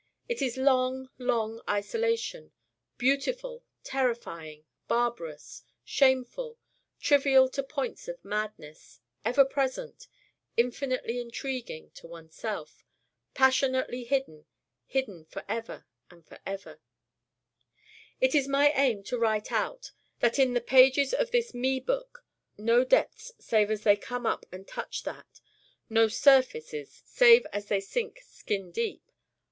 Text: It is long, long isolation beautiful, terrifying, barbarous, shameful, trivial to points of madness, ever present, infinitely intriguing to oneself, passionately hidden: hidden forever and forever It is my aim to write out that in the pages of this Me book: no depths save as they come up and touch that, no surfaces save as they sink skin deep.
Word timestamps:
It 0.27 0.41
is 0.41 0.57
long, 0.57 1.11
long 1.19 1.61
isolation 1.69 2.53
beautiful, 2.97 3.63
terrifying, 3.83 4.65
barbarous, 4.87 5.61
shameful, 5.83 6.57
trivial 6.99 7.47
to 7.49 7.61
points 7.61 8.07
of 8.07 8.25
madness, 8.25 8.99
ever 9.23 9.45
present, 9.45 10.07
infinitely 10.57 11.19
intriguing 11.21 11.91
to 11.91 12.07
oneself, 12.07 12.83
passionately 13.35 14.03
hidden: 14.03 14.47
hidden 14.87 15.25
forever 15.25 15.85
and 16.09 16.25
forever 16.25 16.79
It 18.19 18.33
is 18.33 18.47
my 18.47 18.71
aim 18.71 19.03
to 19.03 19.19
write 19.19 19.51
out 19.51 19.91
that 20.19 20.39
in 20.39 20.55
the 20.55 20.61
pages 20.61 21.13
of 21.13 21.29
this 21.29 21.53
Me 21.53 21.79
book: 21.79 22.25
no 22.57 22.83
depths 22.83 23.33
save 23.37 23.69
as 23.69 23.83
they 23.83 23.97
come 23.97 24.25
up 24.25 24.47
and 24.51 24.67
touch 24.67 25.03
that, 25.03 25.39
no 25.91 26.07
surfaces 26.07 27.03
save 27.05 27.45
as 27.53 27.67
they 27.67 27.79
sink 27.81 28.19
skin 28.25 28.71
deep. 28.71 29.03